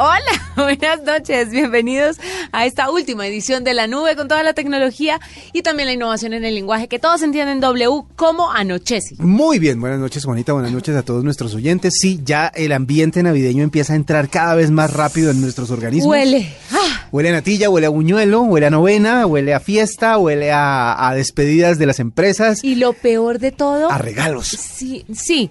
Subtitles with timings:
[0.00, 0.20] Hola,
[0.56, 2.18] buenas noches, bienvenidos
[2.52, 5.18] a esta última edición de La Nube con toda la tecnología
[5.52, 9.16] y también la innovación en el lenguaje que todos entienden W como anochece.
[9.18, 11.94] Muy bien, buenas noches Juanita, buenas noches a todos nuestros oyentes.
[12.00, 16.12] Sí, ya el ambiente navideño empieza a entrar cada vez más rápido en nuestros organismos.
[16.12, 16.48] Huele.
[16.70, 21.08] Ah, Huele a natilla, huele a buñuelo, huele a novena, huele a fiesta, huele a,
[21.08, 23.90] a despedidas de las empresas, y lo peor de todo...
[23.90, 24.48] a regalos.
[24.48, 25.50] Sí, sí,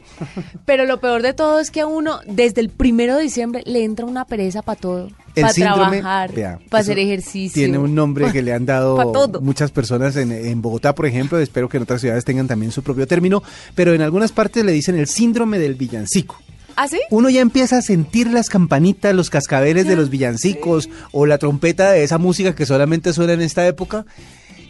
[0.65, 3.83] pero lo peor de todo es que a uno desde el primero de diciembre le
[3.83, 5.09] entra una pereza para todo.
[5.35, 7.61] Para trabajar, vea, para hacer ejercicio.
[7.61, 11.37] Tiene un nombre que le han dado muchas personas en, en Bogotá, por ejemplo.
[11.39, 13.43] Espero que en otras ciudades tengan también su propio término,
[13.75, 16.41] pero en algunas partes le dicen el síndrome del villancico.
[16.77, 16.99] ¿Ah, sí?
[17.09, 21.91] Uno ya empieza a sentir las campanitas, los cascabeles de los villancicos o la trompeta
[21.91, 24.05] de esa música que solamente suena en esta época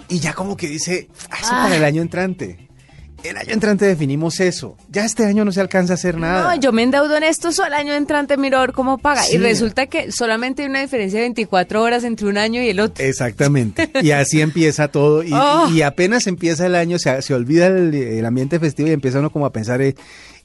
[0.10, 2.66] y ya como que dice, "Ah, eso para el año entrante.
[3.24, 4.78] El año entrante definimos eso.
[4.90, 6.54] Ya este año no se alcanza a hacer nada.
[6.56, 9.24] No, yo me endeudo en esto solo el año entrante, miro a ver cómo paga.
[9.24, 9.36] Sí.
[9.36, 12.80] Y resulta que solamente hay una diferencia de 24 horas entre un año y el
[12.80, 13.04] otro.
[13.04, 13.90] Exactamente.
[14.04, 15.24] Y así empieza todo.
[15.24, 15.68] Y, Oh.
[15.74, 19.32] y apenas empieza el año, se, se olvida el, el ambiente festivo y empieza uno
[19.32, 19.96] como a pensar, eh,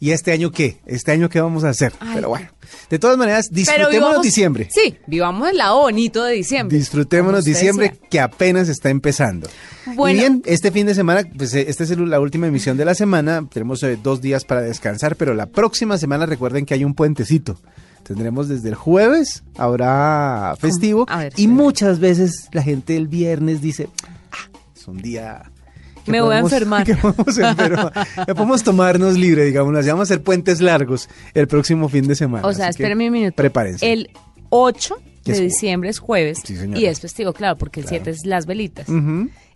[0.03, 0.81] ¿y este año qué?
[0.85, 1.93] ¿Este año qué vamos a hacer?
[2.01, 2.11] Ay.
[2.17, 2.49] Pero bueno,
[2.91, 4.69] de todas maneras, disfrutémonos vivamos- diciembre.
[4.73, 6.77] Sí, vivamos el lado bonito de diciembre.
[6.77, 8.09] Disfrutémonos diciembre decía.
[8.11, 9.49] que apenas está empezando.
[9.95, 10.17] Bueno.
[10.17, 12.97] Y bien, este fin de semana, pues eh, esta es la última emisión de la
[12.97, 13.47] semana.
[13.49, 17.61] Tenemos eh, dos días para descansar, pero la próxima semana recuerden que hay un puentecito.
[18.03, 21.07] Tendremos desde el jueves, habrá festivo.
[21.09, 23.89] A ver, y muchas veces la gente el viernes dice,
[24.33, 25.45] ah, es un día...
[26.07, 26.85] Me voy a enfermar.
[26.87, 27.93] Que podemos, enfermar,
[28.35, 29.77] podemos tomarnos libre, digamos.
[29.77, 32.47] Así vamos a hacer puentes largos el próximo fin de semana.
[32.47, 33.37] O sea, espérenme un minuto.
[33.37, 33.93] Prepárense.
[33.93, 34.11] El
[34.51, 38.11] 8 Que de es- diciembre es jueves Sí, y es festivo, claro, porque el 7
[38.11, 38.87] es las velitas.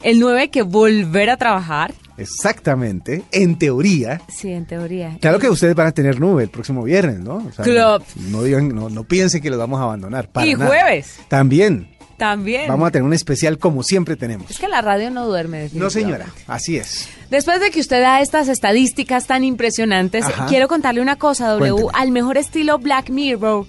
[0.03, 1.93] El 9 hay que volver a trabajar.
[2.19, 4.21] Exactamente, en teoría.
[4.29, 5.17] Sí, en teoría.
[5.21, 7.37] Claro que ustedes van a tener nube el próximo viernes, ¿no?
[7.37, 8.03] O sea, Club.
[8.17, 10.29] No, no digan, no, no piensen que los vamos a abandonar.
[10.31, 10.67] para Y nada.
[10.67, 11.17] jueves.
[11.29, 11.89] También.
[12.17, 12.69] También.
[12.69, 14.51] Vamos a tener un especial como siempre tenemos.
[14.51, 15.69] Es que la radio no duerme.
[15.75, 17.09] No, señora, así es.
[17.31, 20.47] Después de que usted da estas estadísticas tan impresionantes, Ajá.
[20.47, 21.93] quiero contarle una cosa, W, Cuénteme.
[22.03, 23.67] al mejor estilo Black Mirror,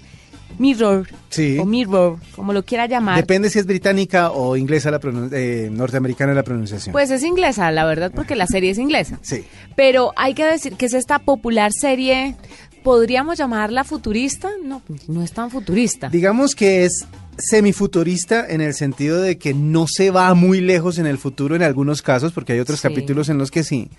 [0.58, 1.58] Mirror, Sí.
[1.58, 3.16] o Mirror, como lo quiera llamar.
[3.16, 4.98] Depende si es británica o inglesa la
[5.32, 6.92] eh, norteamericana la pronunciación.
[6.92, 9.18] Pues es inglesa, la verdad, porque la serie es inglesa.
[9.22, 9.44] sí.
[9.76, 12.34] Pero hay que decir que es esta popular serie,
[12.82, 14.48] ¿podríamos llamarla futurista?
[14.64, 16.08] No, no es tan futurista.
[16.08, 17.06] Digamos que es
[17.38, 21.62] semifuturista en el sentido de que no se va muy lejos en el futuro en
[21.62, 22.88] algunos casos, porque hay otros Sí.
[22.88, 23.90] capítulos en los que sí,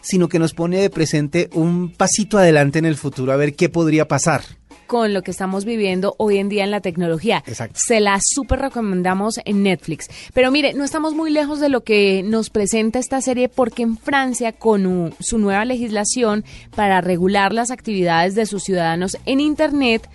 [0.00, 3.68] sino que nos pone de presente un pasito adelante en el futuro a ver qué
[3.68, 4.42] podría pasar.
[4.86, 7.44] con lo que estamos viviendo hoy en día en la tecnología.
[7.46, 7.78] Exacto.
[7.78, 10.08] Se la súper recomendamos en Netflix.
[10.32, 13.98] Pero mire, no estamos muy lejos de lo que nos presenta esta serie porque en
[13.98, 16.42] Francia, con su nueva legislación
[16.74, 20.08] para regular las actividades de sus ciudadanos en Internet,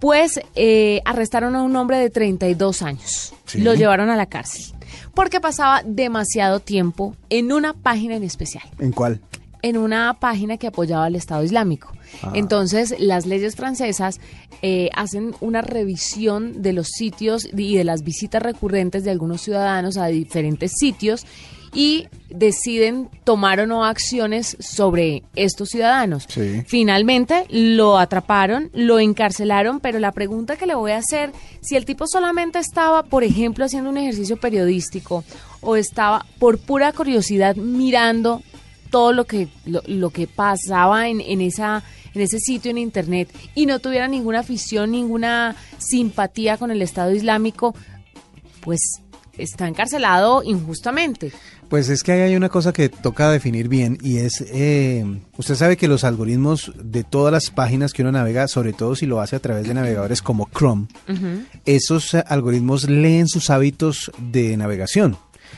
[0.00, 3.34] pues eh, arrestaron a un hombre de 32 años.
[3.44, 3.60] Sí.
[3.60, 4.76] Lo llevaron a la cárcel
[5.14, 9.20] porque pasaba demasiado tiempo en una página en especial ¿En cuál?
[9.62, 11.92] en una página que apoyaba al Estado Islámico.
[12.22, 12.32] Ah.
[12.34, 14.20] Entonces, las leyes francesas
[14.62, 19.96] eh, hacen una revisión de los sitios y de las visitas recurrentes de algunos ciudadanos
[19.96, 21.26] a diferentes sitios
[21.72, 26.26] y deciden tomar o no acciones sobre estos ciudadanos.
[26.28, 26.62] Sí.
[26.66, 31.84] Finalmente lo atraparon, lo encarcelaron, pero la pregunta que le voy a hacer, si el
[31.84, 35.24] tipo solamente estaba, por ejemplo, haciendo un ejercicio periodístico
[35.60, 38.42] o estaba por pura curiosidad mirando
[38.90, 41.82] todo lo que lo, lo que pasaba en, en esa
[42.16, 47.12] en ese sitio en internet y no tuviera ninguna afición, ninguna simpatía con el Estado
[47.12, 47.74] Islámico,
[48.62, 48.80] pues
[49.36, 51.32] está encarcelado injustamente.
[51.68, 55.04] Pues es que ahí hay una cosa que toca definir bien y es, eh,
[55.36, 59.04] usted sabe que los algoritmos de todas las páginas que uno navega, sobre todo si
[59.06, 60.86] lo hace a través de navegadores como Chrome,
[61.64, 65.16] esos eh, algoritmos leen sus hábitos de navegación.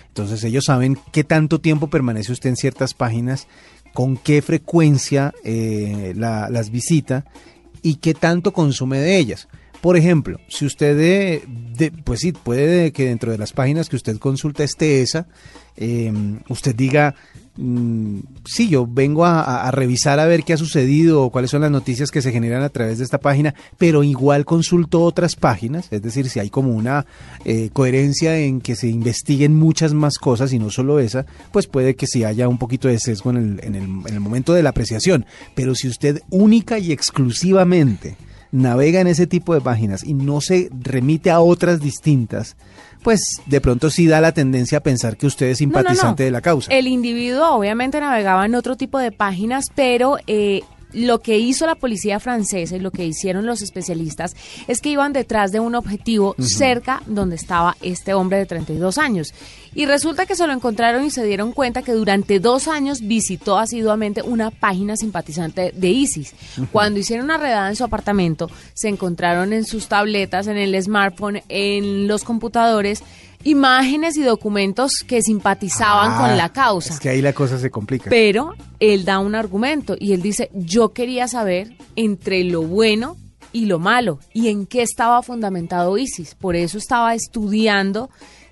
[0.09, 3.47] Entonces ellos saben qué tanto tiempo permanece usted en ciertas páginas,
[3.93, 7.27] con qué frecuencia eh, la- las visita
[7.83, 9.47] y qué tanto consume de ellas.
[9.81, 14.19] Por ejemplo, si usted, de, pues sí, puede que dentro de las páginas que usted
[14.19, 15.29] consulta esté esa,
[15.77, 16.13] eh,
[16.49, 17.15] usted diga,
[17.57, 21.71] mm, sí, yo vengo a revisar a ver qué ha sucedido o cuáles son las
[21.71, 26.03] noticias que se generan a través de esta página, pero igual consulto otras páginas, es
[26.03, 27.07] decir, si hay como una
[27.45, 31.95] eh, coherencia en que se investiguen muchas más cosas y no solo esa, pues puede
[31.95, 34.65] que sí haya un poquito de sesgo en el, en el, en el momento de
[34.65, 35.25] la apreciación.
[35.55, 38.17] Pero si usted única y exclusivamente
[38.53, 42.57] navega en ese tipo de páginas y no se remite a otras distintas,
[43.03, 46.41] pues de pronto sí da la tendencia a pensar que usted es simpatizante de la
[46.41, 46.73] causa.
[46.73, 50.63] El individuo obviamente navegaba en otro tipo de páginas, pero eh,
[50.93, 54.35] lo que hizo la policía francesa y lo que hicieron los especialistas
[54.67, 59.35] es que iban detrás de un objetivo cerca donde estaba este hombre de 32 años.
[59.75, 63.59] Y resulta que se lo encontraron y se dieron cuenta que durante dos años visitó
[63.59, 66.35] asiduamente una página simpatizante de ISIS.
[66.73, 71.43] Cuando hicieron una redada en su apartamento, se encontraron en sus tabletas, en el smartphone,
[71.49, 73.03] en los computadores,
[73.45, 76.95] imágenes y documentos que simpatizaban con Ah, la causa.
[76.95, 78.11] Es que ahí la cosa se complica.
[78.11, 83.17] Pero él da un argumento y él dice, yo quería saber entre lo bueno
[83.53, 86.35] y lo malo y en qué estaba fundamentado ISIS.
[86.35, 88.11] Por eso estaba estudiando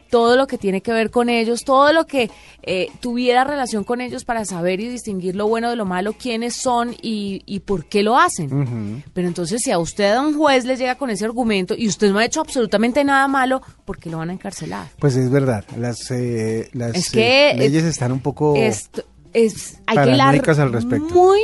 [0.09, 2.31] todo lo que tiene que ver con ellos, todo lo que
[2.63, 6.57] eh, tuviera relación con ellos para saber y distinguir lo bueno de lo malo, quiénes
[6.57, 9.03] son y, y por qué lo hacen.
[9.13, 12.11] Pero entonces si a usted a un juez le llega con ese argumento y usted
[12.11, 14.89] no ha hecho absolutamente nada malo, ¿por qué lo van a encarcelar?
[14.99, 18.55] Pues es verdad, las, eh, las Es que, eh, leyes están un poco...
[18.57, 19.05] Esto
[19.37, 21.15] es, hay que Paranoicas al respecto.
[21.15, 21.41] Muy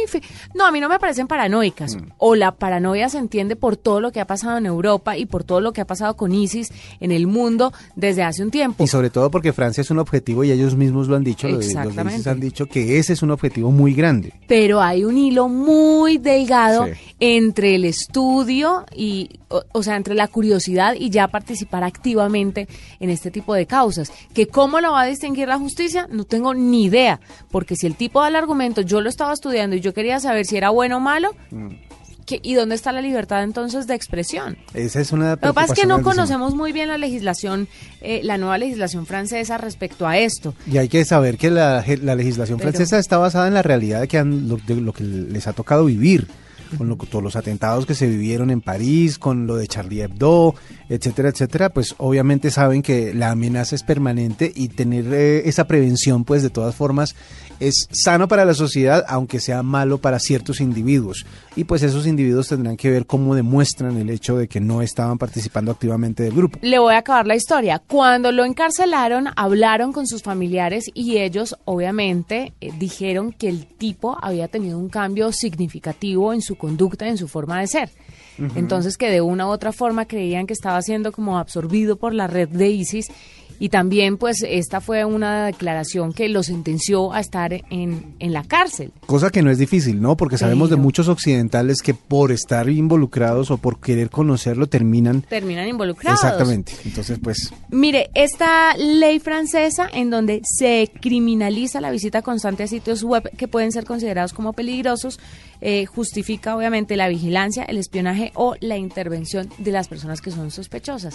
[0.55, 1.95] no, a mí no me parecen paranoicas.
[1.97, 2.01] Mm.
[2.17, 5.45] O la paranoia se entiende por todo lo que ha pasado en Europa y por
[5.45, 8.83] todo lo que ha pasado con ISIS en el mundo desde hace un tiempo.
[8.83, 11.59] Y sobre todo porque Francia es un objetivo y ellos mismos lo han dicho, los,
[11.59, 12.05] los Exactamente.
[12.05, 14.33] países han dicho que ese es un objetivo muy grande.
[14.49, 16.93] Pero hay un hilo muy delgado Sí.
[17.21, 22.69] entre el estudio y, o, o sea, entre la curiosidad y ya participar activamente
[23.01, 24.11] en este tipo de causas.
[24.33, 27.21] Que cómo lo va a distinguir la justicia, no tengo ni idea.
[27.51, 30.47] Porque si el tipo da el argumento, yo lo estaba estudiando y yo quería saber
[30.47, 31.69] si era bueno o malo, Mm.
[32.27, 34.57] ¿qué- ¿y dónde está la libertad entonces de expresión?
[34.73, 37.67] Esa es una Lo que pasa es que no conocemos muy bien la legislación,
[38.01, 40.55] eh, la nueva legislación francesa respecto a esto.
[40.71, 44.07] Y hay que saber que la, la legislación Pero- francesa está basada en la realidad
[44.07, 46.29] que han, lo, de lo que les ha tocado vivir,
[46.79, 50.55] con lo, todos los atentados que se vivieron en París, con lo de Charlie Hebdo,
[50.89, 56.25] etcétera, etcétera, pues obviamente saben que la amenaza es permanente y tener eh, esa prevención,
[56.25, 57.15] pues de todas formas,
[57.69, 61.25] es sano para la sociedad, aunque sea malo para ciertos individuos.
[61.55, 65.19] Y pues esos individuos tendrán que ver cómo demuestran el hecho de que no estaban
[65.19, 66.59] participando activamente del grupo.
[66.63, 67.79] Le voy a acabar la historia.
[67.79, 74.19] Cuando lo encarcelaron, hablaron con sus familiares y ellos, obviamente, eh, dijeron que el tipo
[74.21, 77.91] había tenido un cambio significativo en su conducta, en su forma de ser.
[78.57, 82.27] Entonces, que de una u otra forma creían que estaba siendo como absorbido por la
[82.27, 83.09] red de ISIS.
[83.63, 88.43] Y también, pues, esta fue una declaración que lo sentenció a estar en, en la
[88.43, 88.91] cárcel.
[89.07, 90.17] Cosa que no es difícil, ¿no?
[90.17, 95.23] Porque sabemos de muchos occidentales que por estar involucrados o por querer conocerlo terminan...
[95.23, 96.25] Terminan involucrados.
[96.25, 96.73] Exactamente.
[96.85, 103.05] Entonces, pues, Mire, esta ley francesa en donde se criminaliza la visita constante a sitios
[103.05, 105.21] web que pueden ser considerados como peligrosos,
[105.61, 110.51] eh, justifica obviamente la vigilancia, el espionaje o la intervención de las personas que son
[110.51, 111.15] sospechosas.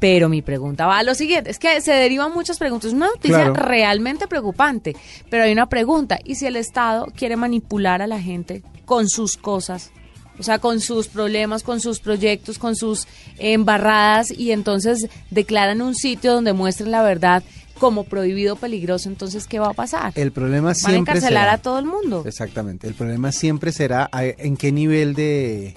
[0.00, 3.06] Pero mi pregunta va a lo siguiente, es que se derivan muchas preguntas, es una
[3.06, 3.54] noticia Claro.
[3.54, 4.94] realmente preocupante,
[5.30, 9.36] pero hay una pregunta, ¿y si el Estado quiere manipular a la gente con sus
[9.36, 9.90] cosas?
[10.38, 13.06] O sea, con sus problemas, con sus proyectos, con sus
[13.38, 17.44] embarradas y entonces declaran un sitio donde muestren la verdad
[17.78, 20.12] como prohibido peligroso, entonces ¿qué va a pasar?
[20.16, 21.52] el problema Van a siempre encarcelar será...
[21.54, 22.24] a todo el mundo.
[22.26, 22.86] Exactamente.
[22.88, 25.74] El problema siempre será a- en qué nivel de...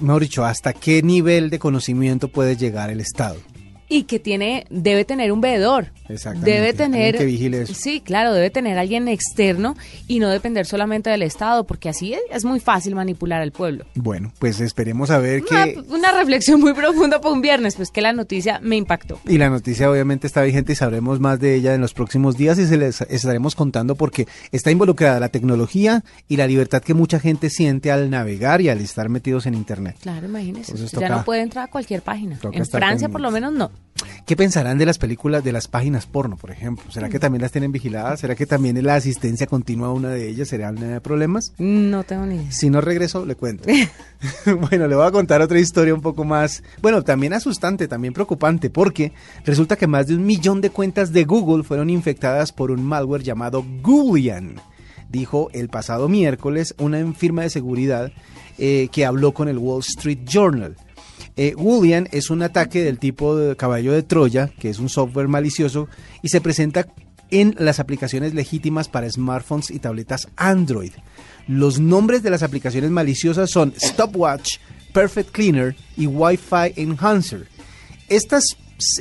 [0.00, 3.36] Mejor dicho, hasta qué nivel de conocimiento puede llegar el Estado.
[3.88, 5.88] Y que tiene, debe tener un veedor.
[6.08, 7.16] Exactamente, Debe tener.
[7.18, 7.74] que vigile eso.
[7.74, 9.76] Sí, claro, debe tener alguien externo
[10.06, 13.84] y no depender solamente del Estado, porque así es, muy fácil manipular al pueblo.
[13.94, 15.78] Bueno, pues esperemos a ver Una, que...
[15.88, 19.18] una reflexión muy profunda para un viernes, pues que la noticia me impactó.
[19.26, 22.58] Y la noticia obviamente está vigente y sabremos más de ella en los próximos días
[22.58, 27.18] y se les estaremos contando porque está involucrada la tecnología y la libertad que mucha
[27.20, 29.96] gente siente al navegar y al estar metidos en Internet.
[30.02, 30.72] Claro, imagínese.
[30.72, 32.38] Entonces ya toca- no puede entrar a cualquier página.
[32.52, 33.70] En Francia, por lo menos, no.
[34.26, 36.90] ¿Qué pensarán de las películas, de las páginas porno, por ejemplo?
[36.90, 38.20] ¿Será que también las tienen vigiladas?
[38.20, 41.52] ¿Será que también la asistencia continua a una de ellas serán problemas?
[41.58, 42.50] No tengo ni idea.
[42.52, 43.68] Si no regreso, le cuento.
[44.70, 48.70] bueno, le voy a contar otra historia un poco más, bueno, también asustante, también preocupante,
[48.70, 49.12] porque
[49.44, 53.22] resulta que más de un millón de cuentas de Google fueron infectadas por un malware
[53.22, 54.56] llamado Goolian,
[55.10, 58.10] dijo el pasado miércoles una firma de seguridad
[58.56, 60.76] eh, que habló con el Wall Street Journal.
[61.36, 65.28] Eh, Woolian es un ataque del tipo de caballo de Troya, que es un software
[65.28, 65.88] malicioso
[66.22, 66.86] y se presenta
[67.30, 70.92] en las aplicaciones legítimas para smartphones y tabletas Android.
[71.48, 74.58] Los nombres de las aplicaciones maliciosas son Stopwatch,
[74.92, 77.48] Perfect Cleaner y Wi-Fi Enhancer.
[78.08, 78.44] Estas,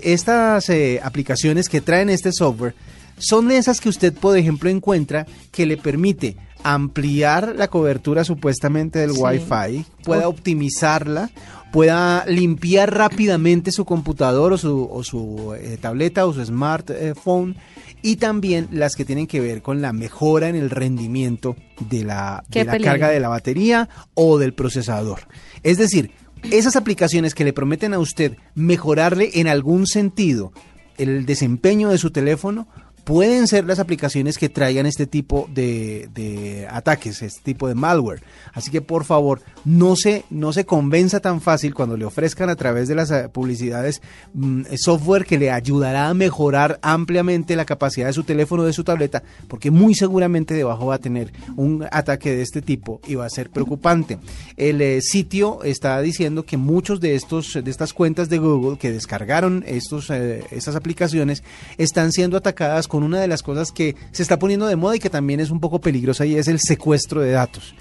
[0.02, 2.74] estas eh, aplicaciones que traen este software
[3.18, 9.12] son esas que usted, por ejemplo, encuentra que le permite ampliar la cobertura supuestamente del
[9.12, 11.30] Wi-Fi, pueda optimizarla,
[11.74, 17.56] pueda limpiar rápidamente su computador o su, o su eh, tableta o su smartphone
[18.04, 22.44] y también las que tienen que ver con la mejora en el rendimiento de la,
[22.48, 25.22] de la carga de la batería o del procesador.
[25.64, 26.12] Es decir,
[26.52, 30.54] esas aplicaciones que le prometen a usted mejorarle en algún sentido
[31.00, 32.68] el desempeño de su teléfono,
[33.04, 38.22] pueden ser las aplicaciones que traigan este tipo de, ataques, este tipo de malware.
[38.54, 42.56] Así que por favor, no se, no se convenza tan fácil cuando le ofrezcan a
[42.56, 44.02] través de las eh, publicidades
[44.34, 48.74] mm, software que le ayudará a mejorar ampliamente la capacidad de su teléfono o de
[48.74, 53.16] su tableta, porque muy seguramente debajo va a tener un ataque de este tipo y
[53.16, 54.20] va a ser preocupante.
[54.58, 58.92] El eh, sitio está diciendo que muchos de estos de estas cuentas de Google que
[58.92, 61.44] descargaron estos eh, estas aplicaciones
[61.78, 65.00] están siendo atacadas con una de las cosas que se está poniendo de moda y
[65.00, 67.74] que también es un poco peligrosa y es el secuestro de datos.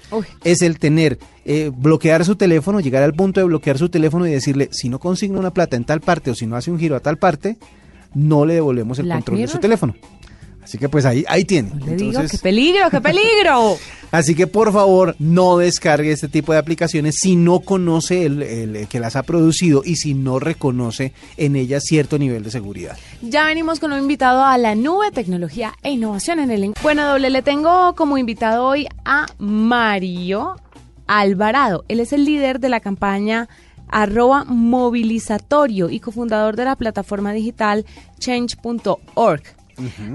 [0.43, 4.31] Es el tener, eh, bloquear su teléfono, llegar al punto de bloquear su teléfono y
[4.31, 6.95] decirle, si no consigna una plata en tal parte o si no hace un giro
[6.95, 7.57] a tal parte,
[8.15, 9.93] no le devolvemos el control de su teléfono.
[10.63, 11.71] Así que pues ahí, ahí tiene.
[11.85, 13.77] Le digo, ¡qué peligro, qué peligro!
[14.11, 18.99] así que por favor no descargue este tipo de aplicaciones si no conoce el, que
[18.99, 22.97] las ha producido y si no reconoce en ellas cierto nivel de seguridad.
[23.21, 26.73] Ya venimos con un invitado a la nube, tecnología e innovación en el...
[26.81, 30.55] Bueno, doble, le tengo como invitado hoy a Mario
[31.07, 31.83] Alvarado.
[31.89, 33.49] Él es el líder de la campaña
[33.89, 37.85] arroba movilizatorio y cofundador de la plataforma digital
[38.19, 39.43] change.org.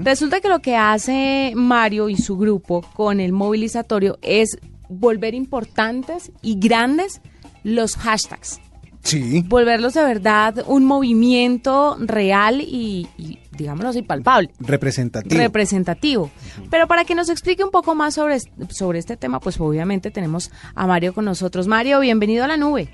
[0.03, 4.57] Resulta que lo que hace Mario y su grupo con el movilizatorio es
[4.89, 7.21] volver importantes y grandes
[7.63, 8.59] los hashtags.
[9.03, 9.43] Sí.
[9.47, 13.07] Volverlos de verdad un movimiento real y,
[13.51, 14.49] digámoslo así, palpable.
[14.59, 15.41] Representativo.
[15.41, 16.31] Representativo.
[16.69, 18.39] Pero para que nos explique un poco más sobre,
[18.69, 21.67] sobre este tema, pues obviamente tenemos a Mario con nosotros.
[21.67, 22.89] Mario, bienvenido a la nube.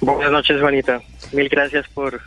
[0.00, 1.02] Buenas noches, Juanita.
[1.32, 2.20] Mil gracias por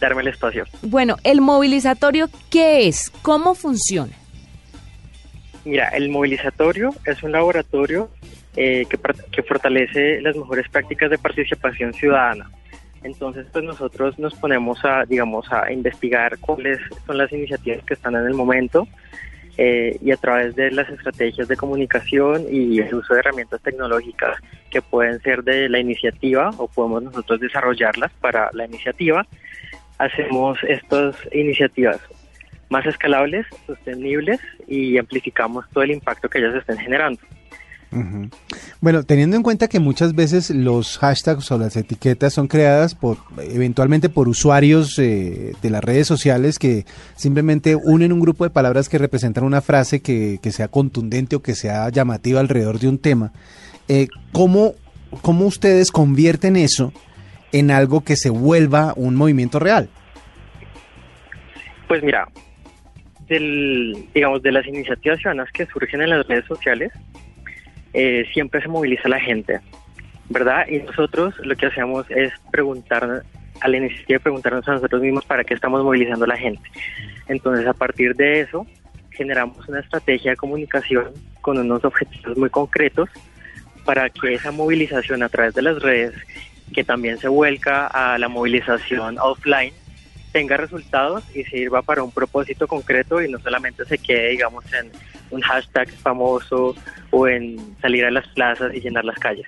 [0.00, 0.64] darme el espacio.
[0.82, 3.10] Bueno, el movilizatorio, ¿qué es?
[3.22, 4.12] ¿Cómo funciona?
[5.64, 8.10] Mira, el movilizatorio es un laboratorio
[8.56, 8.98] eh, que,
[9.30, 12.50] que fortalece las mejores prácticas de participación ciudadana.
[13.02, 18.16] Entonces, pues nosotros nos ponemos a, digamos, a investigar cuáles son las iniciativas que están
[18.16, 18.88] en el momento
[19.56, 24.38] eh, y a través de las estrategias de comunicación y el uso de herramientas tecnológicas
[24.70, 29.26] que pueden ser de la iniciativa o podemos nosotros desarrollarlas para la iniciativa,
[29.98, 32.00] hacemos estas iniciativas
[32.70, 37.20] más escalables, sostenibles y amplificamos todo el impacto que ellas estén generando.
[38.82, 43.16] Bueno, teniendo en cuenta que muchas veces los hashtags o las etiquetas son creadas por
[43.38, 46.84] eventualmente por usuarios eh, de las redes sociales que
[47.16, 51.54] simplemente unen un grupo de palabras que representan una frase que, sea contundente o que
[51.54, 53.32] sea llamativa alrededor de un tema,
[53.88, 54.74] eh, ¿cómo,
[55.22, 56.92] ¿cómo ustedes convierten eso
[57.52, 59.88] en algo que se vuelva un movimiento real?
[61.86, 62.28] Pues mira,
[63.28, 66.92] del, digamos, de las iniciativas ciudadanas que surgen en las redes sociales,
[67.94, 69.60] eh, siempre se moviliza la gente,
[70.28, 70.66] ¿verdad?
[70.68, 73.22] Y nosotros lo que hacemos es preguntar
[73.60, 76.62] a la iniciativa, preguntarnos a nosotros mismos para qué estamos movilizando a la gente.
[77.28, 78.66] Entonces, a partir de eso,
[79.10, 83.08] generamos una estrategia de comunicación con unos objetivos muy concretos
[83.84, 86.14] para que esa movilización a través de las redes
[86.74, 89.72] que también se vuelca a la movilización offline,
[90.32, 94.90] tenga resultados y sirva para un propósito concreto y no solamente se quede, digamos, en
[95.30, 96.74] un hashtag famoso
[97.10, 99.46] o en salir a las plazas y llenar las calles.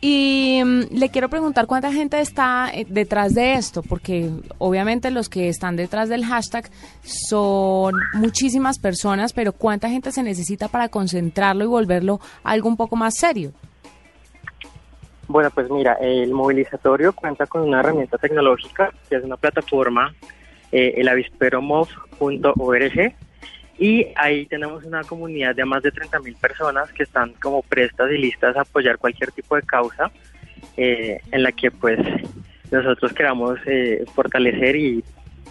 [0.00, 5.28] Y mm, le quiero preguntar cuánta gente está eh, detrás de esto, porque obviamente los
[5.28, 6.70] que están detrás del hashtag
[7.02, 12.96] son muchísimas personas, pero cuánta gente se necesita para concentrarlo y volverlo algo un poco
[12.96, 13.52] más serio.
[15.28, 20.14] Bueno, pues mira, el movilizatorio cuenta con una herramienta tecnológica que es una plataforma,
[20.70, 23.14] eh, el avisperomov.org,
[23.78, 28.18] y ahí tenemos una comunidad de más de 30.000 personas que están como prestas y
[28.18, 30.10] listas a apoyar cualquier tipo de causa
[30.76, 31.98] eh, en la que pues
[32.70, 35.04] nosotros queramos eh, fortalecer y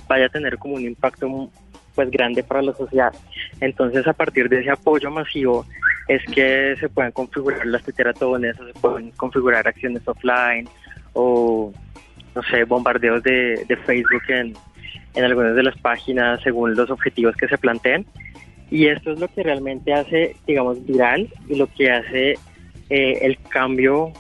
[0.08, 1.52] vaya a tener como un impacto
[1.96, 3.14] pues grande para la sociedad.
[3.62, 5.66] Entonces a partir de ese apoyo masivo
[6.08, 10.68] es que se pueden configurar las titeratones o se pueden configurar acciones offline
[11.14, 11.72] o,
[12.36, 14.54] no sé, bombardeos de, Facebook en,
[15.16, 18.06] en algunas de las páginas según los objetivos que se planteen.
[18.70, 22.32] Y esto es lo que realmente hace, digamos, viral y lo que hace
[22.90, 24.12] eh, el cambio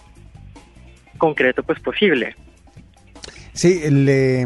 [1.17, 2.35] concreto pues posible.
[3.53, 4.45] Sí, le,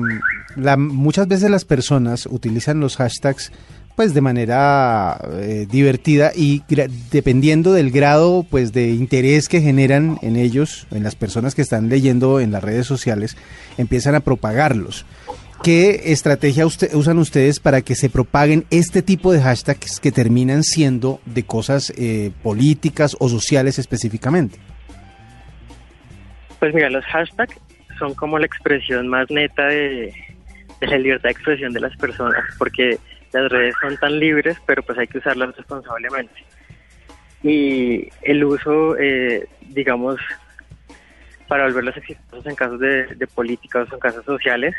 [0.56, 3.51] la, muchas veces las personas utilizan los hashtags
[3.96, 6.63] pues de manera eh, divertida y
[7.12, 11.89] dependiendo del grado pues de interés que generan en ellos, en las personas que están
[11.89, 13.36] leyendo en las redes sociales,
[13.77, 15.06] empiezan a propagarlos.
[15.63, 21.20] ¿Qué estrategia usan ustedes para que se propaguen este tipo de hashtags que terminan siendo
[21.25, 24.60] de cosas eh, políticas o sociales específicamente?
[26.60, 27.58] Pues mira, los hashtags
[27.98, 30.13] son como la expresión más neta de,
[30.79, 32.98] de la libertad de expresión de las personas, porque
[33.31, 36.33] las redes son tan libres, pero pues hay que usarlas responsablemente.
[37.43, 40.19] Y el uso, eh, digamos,
[41.48, 44.75] para volverlos exitosos en casos de, de política o en casos sociales,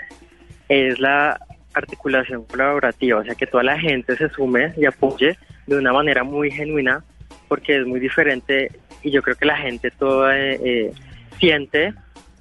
[0.68, 1.38] es la
[1.74, 6.24] articulación colaborativa, o sea, que toda la gente se sume y apoye de una manera
[6.24, 7.04] muy genuina,
[7.48, 8.70] porque es muy diferente
[9.02, 10.92] y yo creo que la gente toda eh, eh
[11.38, 11.94] siente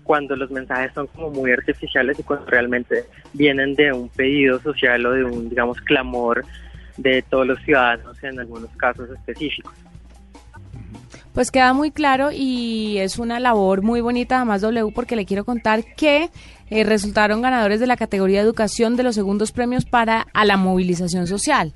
[0.09, 5.05] cuando los mensajes son como muy artificiales y cuando realmente vienen de un pedido social
[5.05, 6.43] o de un, digamos, clamor
[6.97, 9.71] de todos los ciudadanos en algunos casos específicos.
[11.31, 15.45] Pues queda muy claro y es una labor muy bonita, además W, porque le quiero
[15.45, 16.31] contar que
[16.71, 21.27] eh, resultaron ganadores de la categoría educación de los segundos premios para a la movilización
[21.27, 21.71] social.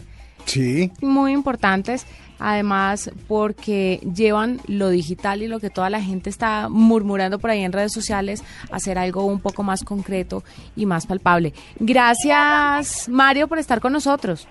[0.46, 0.92] Sí.
[1.02, 2.08] Muy importantes
[2.44, 7.64] además porque llevan lo digital y lo que toda la gente está murmurando por ahí
[7.64, 10.44] en redes sociales a hacer algo un poco más concreto
[10.76, 11.54] y más palpable.
[11.80, 14.48] Gracias, Mario, por estar con nosotros.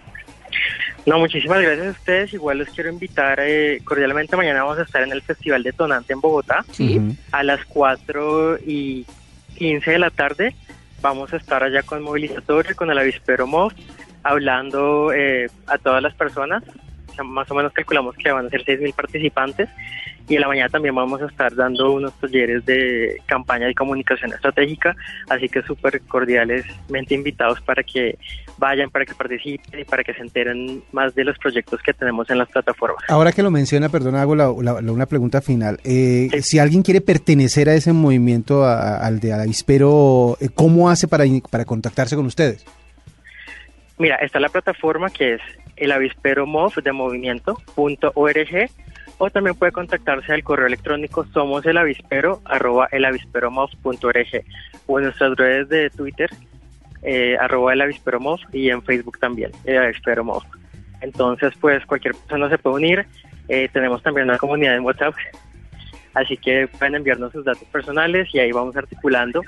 [1.05, 2.33] No, muchísimas gracias a ustedes.
[2.33, 4.37] Igual los quiero invitar eh, cordialmente.
[4.37, 6.65] Mañana vamos a estar en el Festival de Tonante en Bogotá.
[6.71, 6.99] Sí.
[7.31, 9.05] A las 4 y
[9.57, 10.55] 15 de la tarde.
[11.03, 13.73] Vamos a estar allá con Movilizatorio, con el Avispero MOV,
[14.23, 16.63] hablando eh, a todas las personas
[17.25, 19.69] más o menos calculamos que van a ser 6.000 participantes
[20.29, 24.33] y en la mañana también vamos a estar dando unos talleres de campaña de comunicación
[24.33, 24.97] estratégica,
[25.29, 28.19] así que súper cordialesmente invitados para que
[28.59, 32.31] vayan, para que participen y para que se enteren más de los proyectos que tenemos
[32.31, 33.03] en las plataformas.
[33.09, 35.79] Ahora que lo menciona, perdón, hago la, una pregunta final.
[35.85, 41.25] Eh, Si alguien quiere pertenecer a ese movimiento, al de Avispero, eh, ¿cómo hace para,
[41.51, 42.65] para contactarse con ustedes?
[43.99, 45.41] Mira, está la plataforma que es
[45.77, 48.71] el avispero MOV de movimiento.org
[49.19, 55.37] o también puede contactarse al correo electrónico somos el avispero arroba el o en nuestras
[55.37, 56.31] redes de Twitter
[57.03, 58.21] eh, arroba el avispero
[58.53, 60.43] y en Facebook también el avispero MOV.
[61.01, 63.07] Entonces pues cualquier persona se puede unir,
[63.49, 65.15] eh, tenemos también una comunidad en WhatsApp,
[66.15, 69.43] así que pueden enviarnos sus datos personales y ahí vamos articulando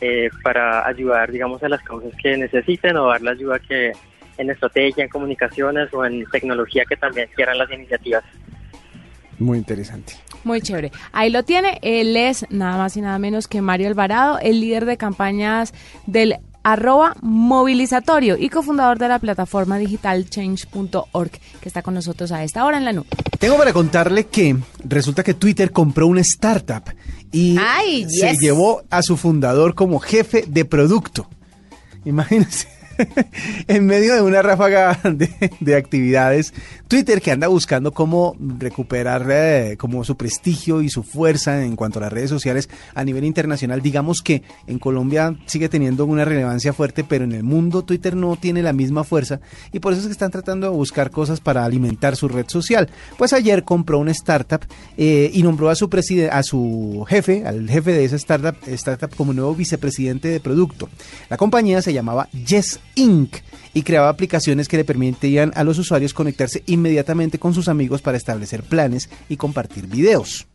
[0.00, 3.92] eh, para ayudar digamos a las causas que necesiten o dar la ayuda que
[4.38, 8.24] en estrategia, en comunicaciones o en tecnología que también quieran las iniciativas.
[9.38, 10.14] Muy interesante.
[10.44, 10.92] Muy chévere.
[11.12, 11.78] Ahí lo tiene.
[11.82, 15.72] Él es nada más y nada menos que Mario Alvarado, el líder de campañas
[16.06, 22.44] del arroba movilizatorio y cofundador de la plataforma digital change.org que está con nosotros a
[22.44, 23.08] esta hora en la nube.
[23.38, 26.84] Tengo para contarle que resulta que Twitter compró una startup
[27.32, 27.56] y
[28.08, 31.28] se llevó a su fundador como jefe de producto.
[32.04, 32.81] Imagínense.
[33.68, 36.52] en medio de una ráfaga de, actividades,
[36.88, 41.98] Twitter que anda buscando cómo recuperar eh, como su prestigio y su fuerza en cuanto
[41.98, 43.80] a las redes sociales a nivel internacional.
[43.80, 48.36] Digamos que en Colombia sigue teniendo una relevancia fuerte, pero en el mundo Twitter no
[48.36, 49.40] tiene la misma fuerza
[49.72, 52.88] y por eso es que están tratando de buscar cosas para alimentar su red social.
[53.16, 54.62] Pues ayer compró una startup
[54.96, 55.88] eh, y nombró a su
[56.30, 60.88] a su jefe, al jefe de esa startup, startup como nuevo vicepresidente de producto.
[61.28, 63.36] La compañía se llamaba Yes Inc.
[63.74, 68.18] y creaba aplicaciones que le permitían a los usuarios conectarse inmediatamente con sus amigos para
[68.18, 70.46] establecer planes y compartir videos.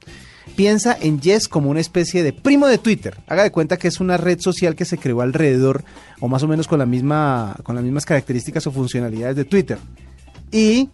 [0.55, 3.17] Piensa en Yes como una especie de primo de Twitter.
[3.27, 5.83] Haga de cuenta que es una red social que se creó alrededor
[6.19, 9.77] o más o menos con la misma con las mismas características o funcionalidades de Twitter.
[10.51, 10.89] Y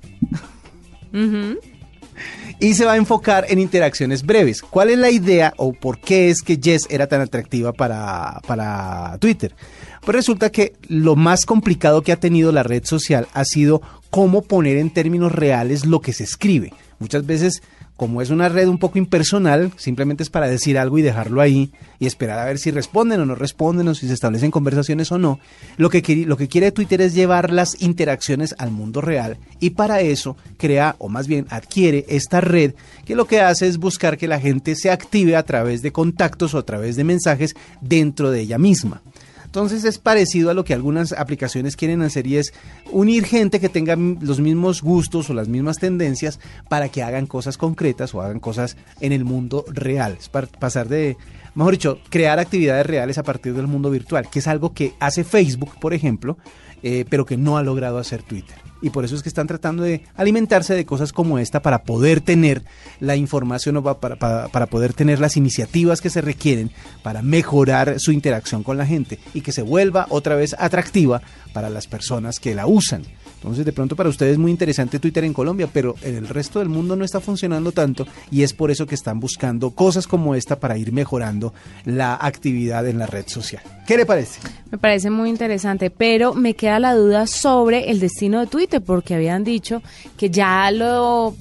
[2.59, 4.61] y se va a enfocar en interacciones breves.
[4.61, 9.17] ¿Cuál es la idea o por qué es que Yes era tan atractiva para, para
[9.19, 9.53] Twitter?
[10.05, 14.41] Pues resulta que lo más complicado que ha tenido la red social ha sido cómo
[14.41, 16.73] poner en términos reales lo que se escribe.
[16.99, 17.63] Muchas veces,
[17.95, 21.71] como es una red un poco impersonal, simplemente es para decir algo y dejarlo ahí
[21.99, 25.17] y esperar a ver si responden o no responden o si se establecen conversaciones o
[25.17, 25.39] no.
[25.77, 30.01] Lo que, lo que quiere Twitter es llevar las interacciones al mundo real y para
[30.01, 32.73] eso crea o más bien adquiere esta red
[33.05, 36.53] que lo que hace es buscar que la gente se active a través de contactos
[36.53, 39.01] o a través de mensajes dentro de ella misma.
[39.53, 42.55] Entonces es parecido a lo que algunas aplicaciones quieren hacer y es
[42.91, 46.39] unir gente que tenga los mismos gustos o las mismas tendencias
[46.69, 50.17] para que hagan cosas concretas o hagan cosas en el mundo real.
[50.19, 51.17] Es pasar de,
[51.53, 55.23] mejor dicho, crear actividades reales a partir del mundo virtual, que es algo que hace
[55.23, 56.39] Facebook, por ejemplo,
[56.81, 59.81] eh, pero que no ha logrado hacer Twitter y por eso es que están tratando
[59.81, 62.61] de alimentarse de cosas como esta para poder tener
[62.99, 66.69] la información o para, para, para, poder tener las iniciativas que se requieren
[67.01, 71.21] para mejorar su interacción con la gente y que se vuelva otra vez atractiva
[71.53, 73.03] para las personas que la usan.
[73.43, 76.59] Entonces, de pronto para ustedes es muy interesante Twitter en Colombia, pero en el resto
[76.59, 80.33] del mundo no está funcionando tanto y es por eso que están buscando cosas como
[80.33, 81.53] esta para ir mejorando
[81.83, 83.61] la actividad en la red social.
[83.85, 84.39] ¿Qué le parece?
[84.71, 89.13] Me parece muy interesante, pero me queda la duda sobre el destino de Twitter, porque
[89.13, 89.83] habían dicho
[90.15, 91.35] que ya lo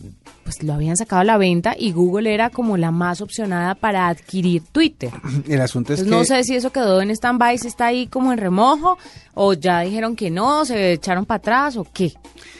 [0.44, 4.08] pues lo habían sacado a la venta y Google era como la más opcionada para
[4.08, 5.10] adquirir Twitter.
[5.48, 6.10] El asunto es que...
[6.10, 8.98] No sé si eso quedó en stand-by, si está ahí como en remojo,
[9.34, 12.12] o ya dijeron que no, se echaron para atrás, o qué.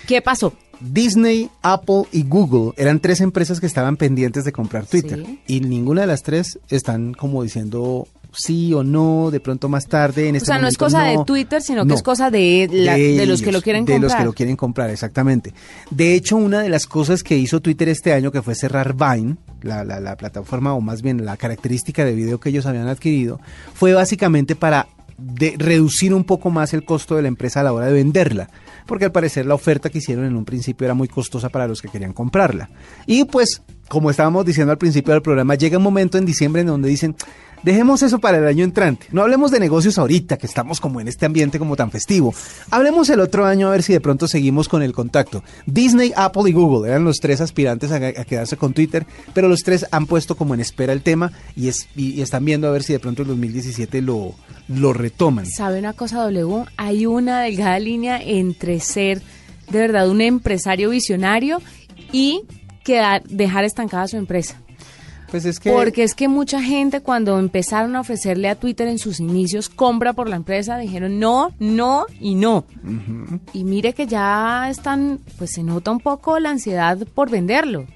[0.07, 0.53] ¿Qué pasó?
[0.81, 5.25] Disney, Apple y Google eran tres empresas que estaban pendientes de comprar Twitter.
[5.47, 10.29] Y ninguna de las tres están como diciendo sí o no, de pronto más tarde.
[10.29, 13.27] En este o sea, no es cosa de Twitter, sino que es cosa de, de,
[13.27, 14.01] los que lo quieren comprar.
[14.01, 15.53] De los que lo quieren comprar, exactamente.
[15.90, 19.37] De hecho, una de las cosas que hizo Twitter este año, que fue cerrar Vine,
[19.62, 23.40] la, la, la plataforma o más bien la característica de video que ellos habían adquirido,
[23.75, 27.73] fue básicamente para de reducir un poco más el costo de la empresa a la
[27.73, 28.49] hora de venderla,
[28.87, 31.81] porque al parecer la oferta que hicieron en un principio era muy costosa para los
[31.81, 32.71] que querían comprarla.
[33.07, 36.68] Y pues, como estábamos diciendo al principio del programa, llega un momento en diciembre en
[36.68, 37.14] donde dicen,
[37.62, 39.07] Dejemos eso para el año entrante.
[39.12, 42.35] No hablemos de negocios ahorita, que estamos como en este ambiente como tan festivo.
[42.70, 45.44] Hablemos el otro año a ver si de pronto seguimos con el contacto.
[45.66, 49.87] Disney, Apple y Google eran los tres aspirantes a, quedarse con Twitter, pero los tres
[49.90, 52.92] han puesto como en espera el tema y, es, y, están viendo a ver si
[52.92, 54.35] de pronto en 2017 lo,
[54.68, 55.46] lo retoman.
[55.46, 56.64] ¿Sabe una cosa, W?
[56.77, 59.22] Hay una delgada línea entre ser
[59.70, 61.61] de verdad un empresario visionario
[62.12, 62.42] y
[62.85, 64.62] quedar, dejar estancada su empresa.
[65.33, 65.73] Pues es que...
[65.73, 70.12] Porque es que mucha gente cuando empezaron a ofrecerle a Twitter en sus inicios compra
[70.12, 72.66] por la empresa, dijeron no, no y no.
[73.55, 77.87] Y mire que ya están, pues se nota un poco la ansiedad por venderlo,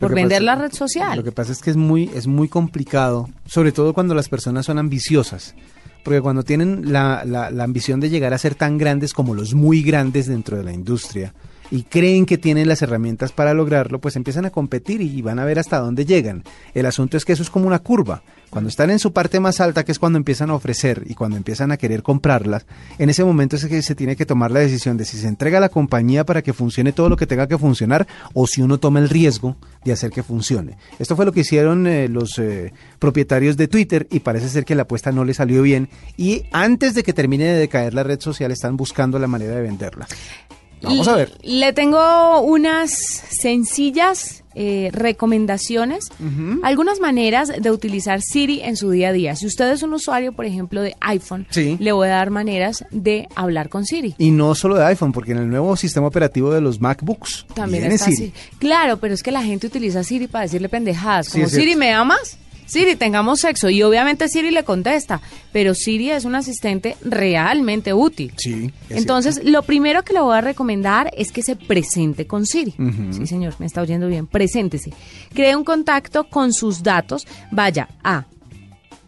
[0.00, 1.16] por vender la red social.
[1.16, 4.66] Lo que pasa es que es muy, es muy complicado, sobre todo cuando las personas
[4.66, 5.54] son ambiciosas.
[6.02, 9.54] Porque cuando tienen la, la, la ambición de llegar a ser tan grandes como los
[9.54, 11.34] muy grandes dentro de la industria,
[11.70, 15.44] y creen que tienen las herramientas para lograrlo, pues empiezan a competir y van a
[15.44, 16.44] ver hasta dónde llegan.
[16.74, 18.22] El asunto es que eso es como una curva.
[18.50, 21.36] Cuando están en su parte más alta, que es cuando empiezan a ofrecer y cuando
[21.36, 22.66] empiezan a querer comprarlas,
[22.98, 25.58] en ese momento es que se tiene que tomar la decisión de si se entrega
[25.58, 28.78] a la compañía para que funcione todo lo que tenga que funcionar o si uno
[28.78, 30.76] toma el riesgo de hacer que funcione.
[30.98, 34.74] Esto fue lo que hicieron eh, los eh, propietarios de Twitter y parece ser que
[34.74, 38.20] la apuesta no le salió bien y antes de que termine de decaer la red
[38.20, 40.08] social están buscando la manera de venderla.
[40.82, 41.32] Vamos a ver.
[41.42, 46.08] Le tengo unas sencillas eh, recomendaciones,
[46.62, 49.36] algunas maneras de utilizar Siri en su día a día.
[49.36, 53.28] Si usted es un usuario, por ejemplo, de iPhone, le voy a dar maneras de
[53.36, 54.16] hablar con Siri.
[54.18, 57.92] Y no solo de iPhone, porque en el nuevo sistema operativo de los MacBooks también
[57.92, 58.32] es Siri.
[58.58, 62.36] Claro, pero es que la gente utiliza Siri para decirle pendejadas, como Siri, ¿me amas?
[62.70, 63.68] Siri, tengamos sexo.
[63.68, 65.20] Y obviamente Siri le contesta,
[65.52, 68.32] pero Siri es un asistente realmente útil.
[68.36, 68.70] Sí.
[68.88, 72.74] Entonces, lo primero que le voy a recomendar es que se presente con Siri.
[73.10, 74.28] Sí, señor, me está oyendo bien.
[74.28, 74.92] Preséntese.
[75.34, 77.26] Cree un contacto con sus datos.
[77.50, 78.26] Vaya a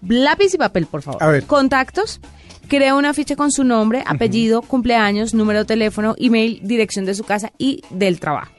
[0.09, 1.23] lápiz y papel, por favor.
[1.23, 1.45] A ver.
[1.45, 2.21] Contactos.
[2.69, 7.23] Crea una ficha con su nombre, apellido, cumpleaños, número de teléfono, email, dirección de su
[7.23, 8.53] casa y del trabajo.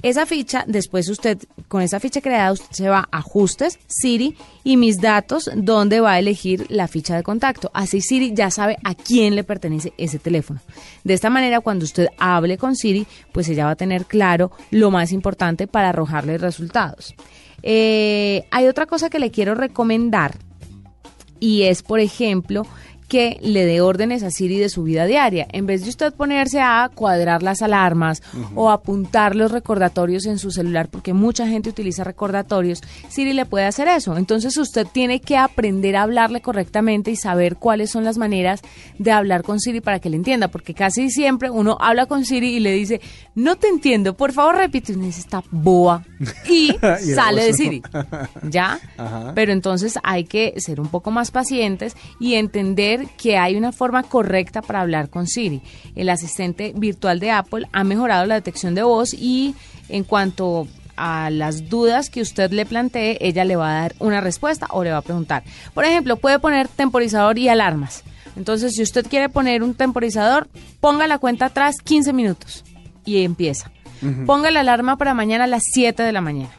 [0.00, 4.76] Esa ficha, después usted, con esa ficha creada, usted se va a ajustes, Siri y
[4.76, 7.70] mis datos, donde va a elegir la ficha de contacto.
[7.74, 10.60] Así Siri ya sabe a quién le pertenece ese teléfono.
[11.02, 14.92] De esta manera, cuando usted hable con Siri, pues ella va a tener claro lo
[14.92, 17.14] más importante para arrojarle resultados.
[17.64, 20.36] Eh, hay otra cosa que le quiero recomendar
[21.40, 22.66] y es, por ejemplo,
[23.08, 25.46] que le dé órdenes a Siri de su vida diaria.
[25.50, 28.22] En vez de usted ponerse a cuadrar las alarmas
[28.54, 33.64] o apuntar los recordatorios en su celular, porque mucha gente utiliza recordatorios, Siri le puede
[33.64, 34.16] hacer eso.
[34.16, 38.60] Entonces usted tiene que aprender a hablarle correctamente y saber cuáles son las maneras
[38.98, 42.56] de hablar con Siri para que le entienda, porque casi siempre uno habla con Siri
[42.56, 43.00] y le dice,
[43.34, 46.04] no te entiendo, por favor repite, y uno dice, está boa,
[46.48, 46.76] y,
[47.14, 47.82] sale de Siri,
[48.50, 48.78] ¿ya?
[49.34, 54.02] Pero entonces hay que ser un poco más pacientes y entender que hay una forma
[54.02, 55.62] correcta para hablar con Siri.
[55.94, 59.54] El asistente virtual de Apple ha mejorado la detección de voz y
[59.88, 64.20] en cuanto a las dudas que usted le plantee, ella le va a dar una
[64.20, 65.44] respuesta o le va a preguntar.
[65.72, 68.02] Por ejemplo, puede poner temporizador y alarmas.
[68.36, 70.48] Entonces, si usted quiere poner un temporizador,
[70.80, 72.64] ponga la cuenta atrás 15 minutos
[73.04, 73.70] y empieza.
[74.26, 76.52] Ponga la alarma para mañana a las 7 de la mañana.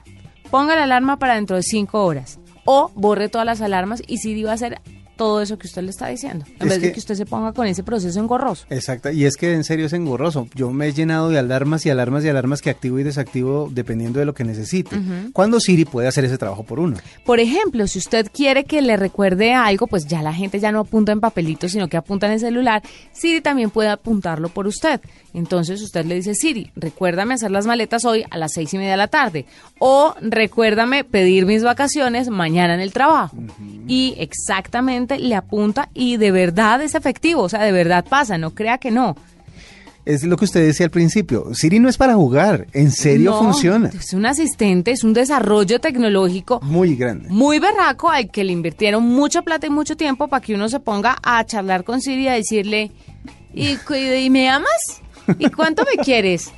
[0.51, 2.39] Ponga la alarma para dentro de 5 horas.
[2.65, 4.81] O borre todas las alarmas y Siri va a hacer
[5.19, 7.25] todo eso que usted le está diciendo, en Es vez de que- que usted se
[7.25, 8.65] ponga con ese proceso engorroso.
[8.69, 10.47] Exacto, y es que en serio es engorroso.
[10.55, 14.19] Yo me he llenado de alarmas y alarmas y alarmas que activo y desactivo dependiendo
[14.19, 14.97] de lo que necesite.
[15.33, 16.95] Cuando Siri puede hacer ese trabajo por uno.
[17.25, 20.79] Por ejemplo, si usted quiere que le recuerde algo, pues ya la gente ya no
[20.79, 22.81] apunta en papelito, sino que apunta en el celular.
[23.11, 25.01] Siri también puede apuntarlo por usted.
[25.33, 28.91] Entonces usted le dice, Siri, recuérdame hacer las maletas hoy a las seis y media
[28.91, 29.45] de la tarde.
[29.77, 33.37] O recuérdame pedir mis vacaciones mañana en el trabajo.
[33.87, 38.51] Y exactamente le apunta y de verdad es efectivo, o sea, de verdad pasa, no
[38.55, 39.15] crea que no.
[40.05, 41.53] Es lo que usted decía al principio.
[41.53, 43.89] Siri no es para jugar, en serio No, funciona.
[43.89, 47.29] Es un asistente, es un desarrollo tecnológico Muy grande.
[47.29, 50.79] muy berraco al que le invirtieron mucha plata y mucho tiempo para que uno se
[50.79, 52.91] ponga a charlar con Siri y a decirle,
[53.53, 53.77] ¿y,
[54.23, 55.01] y me amas?
[55.37, 56.49] ¿Y cuánto me quieres?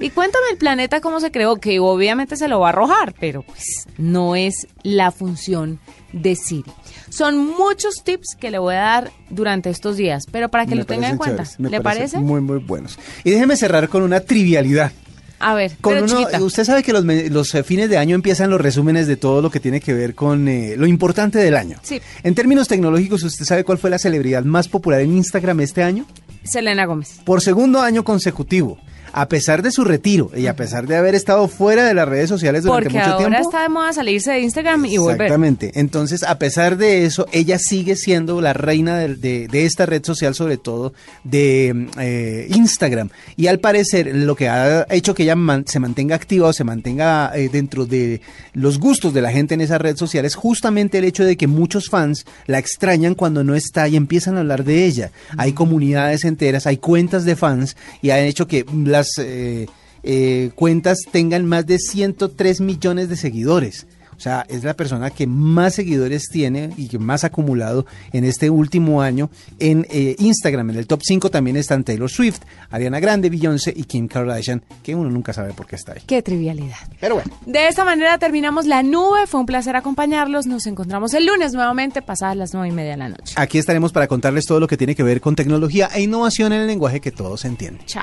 [0.00, 3.42] Y cuéntame el planeta cómo se creó, que obviamente se lo va a arrojar, pero
[3.42, 5.80] pues no es la función
[6.12, 6.70] de Siri.
[7.08, 10.76] Son muchos tips que le voy a dar durante estos días, pero para que Me
[10.76, 11.42] lo tenga en cuenta.
[11.42, 12.18] chéveres, me ¿Le parece?
[12.18, 12.96] Muy, muy buenos.
[13.24, 14.92] Y déjeme cerrar con una trivialidad.
[15.40, 16.42] A ver, Con pero uno- chiquita.
[16.42, 19.60] usted sabe que los eh, fines de año empiezan los resúmenes de todo lo que
[19.60, 21.78] tiene que ver con eh, lo importante del año.
[21.82, 22.00] Sí.
[22.24, 26.06] En términos tecnológicos, ¿usted sabe cuál fue la celebridad más popular en Instagram este año?
[26.44, 27.20] Selena Gómez.
[27.24, 28.78] Por segundo año consecutivo.
[29.12, 32.28] A pesar de su retiro y a pesar de haber estado fuera de las redes
[32.28, 33.48] sociales durante Porque mucho ahora tiempo.
[33.48, 35.22] está de moda salirse de Instagram y volver.
[35.22, 35.72] Exactamente.
[35.74, 40.04] Entonces, a pesar de eso, ella sigue siendo la reina de, de- de esta red
[40.04, 40.92] social, sobre todo
[41.24, 43.10] de eh, Instagram.
[43.36, 46.64] Y al parecer, lo que ha hecho que ella man- se mantenga activa o se
[46.64, 48.20] mantenga eh, dentro de
[48.52, 51.46] los gustos de la gente en esa red social es justamente el hecho de que
[51.46, 55.10] muchos fans la extrañan cuando no está y empiezan a hablar de ella.
[55.36, 58.64] Hay comunidades enteras, hay cuentas de fans y ha hecho que
[58.98, 59.08] las...
[59.18, 59.66] eh,
[60.02, 63.86] eh, cuentas tengan más de 103 millones de seguidores.
[64.16, 68.24] O sea, es la persona que más seguidores tiene y que más ha acumulado en
[68.24, 69.30] este último año
[69.60, 70.70] en eh, Instagram.
[70.70, 74.96] En el top 5 también están Taylor Swift, Ariana Grande, Beyoncé y Kim Kardashian, que
[74.96, 76.02] uno nunca sabe por qué está ahí.
[76.04, 76.78] Qué trivialidad.
[76.98, 79.28] Pero bueno, De esta manera terminamos la nube.
[79.28, 80.46] Fue un placer acompañarlos.
[80.46, 83.34] Nos encontramos el lunes nuevamente, pasadas las nueve y media de la noche.
[83.36, 86.62] aquí estaremos para contarles todo lo que tiene que ver con tecnología e innovación en
[86.62, 87.86] el lenguaje que todos entienden.
[87.86, 88.02] Chao.